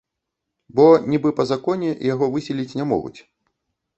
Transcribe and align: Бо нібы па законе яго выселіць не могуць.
Бо 0.79 0.85
нібы 1.15 1.29
па 1.41 1.45
законе 1.51 1.91
яго 2.13 2.31
выселіць 2.37 2.77
не 2.79 2.85
могуць. 2.95 3.19